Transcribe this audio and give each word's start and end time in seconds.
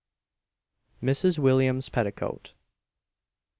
MRS. 1.03 1.37
WILLIAMS'S 1.37 1.89
PETTICOAT. 1.89 2.53